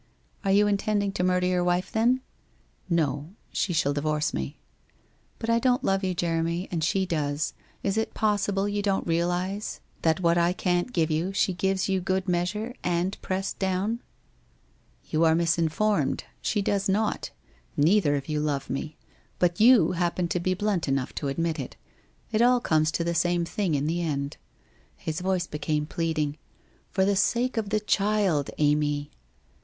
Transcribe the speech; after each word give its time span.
'Are 0.43 0.51
you 0.51 0.65
intending 0.65 1.11
to 1.11 1.23
murder 1.23 1.45
your 1.45 1.63
wife, 1.63 1.91
then? 1.91 2.21
''No. 3.03 3.29
She 3.51 3.71
shall 3.71 3.93
divorce 3.93 4.33
me.' 4.33 4.57
* 4.97 5.37
But 5.37 5.47
I 5.47 5.59
don't 5.59 5.83
love 5.83 6.03
you, 6.03 6.15
Jeremy, 6.15 6.67
and 6.71 6.83
she 6.83 7.05
does. 7.05 7.53
Is 7.83 7.97
it 7.99 8.15
possi 8.15 8.51
ble 8.51 8.67
you 8.67 8.81
don't 8.81 9.05
realize 9.05 9.79
that 10.01 10.19
what 10.19 10.39
I 10.39 10.53
can't 10.53 10.91
give 10.91 11.11
you, 11.11 11.31
she 11.33 11.53
gives 11.53 11.87
you 11.87 12.01
good 12.01 12.27
measure 12.27 12.73
and 12.83 13.15
pressed 13.21 13.59
down?" 13.59 14.01
368 15.11 15.19
WHITE 15.19 15.29
ROSE 15.29 15.57
OF 15.59 15.79
WEARY 15.79 15.99
LEAF' 16.01 16.01
You 16.01 16.01
are 16.01 16.01
misinformed. 16.15 16.23
She 16.41 16.61
does 16.63 16.89
not. 16.89 17.29
Neither 17.77 18.15
of 18.15 18.27
you 18.27 18.39
love 18.39 18.71
me, 18.71 18.97
but 19.37 19.59
you 19.59 19.91
happen 19.91 20.27
to 20.29 20.39
be 20.39 20.55
blunt 20.55 20.87
enough 20.87 21.13
to 21.13 21.27
admit 21.27 21.59
it. 21.59 21.75
It 22.31 22.41
all 22.41 22.59
comes 22.59 22.89
to 22.93 23.03
the 23.03 23.13
same 23.13 23.45
thing 23.45 23.75
in 23.75 23.85
the 23.85 24.01
end.' 24.01 24.37
His 24.97 25.21
voice 25.21 25.45
be 25.45 25.59
came 25.59 25.85
pleading. 25.85 26.39
'For 26.89 27.05
the 27.05 27.15
sake 27.15 27.55
of 27.55 27.69
the 27.69 27.79
child, 27.79 28.49
Amy?' 28.57 29.11